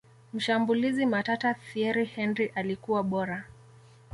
mshambulizi 0.33 1.05
matata 1.05 1.53
thiery 1.53 2.05
henry 2.05 2.51
alikuwa 2.55 3.03
bora 3.03 3.43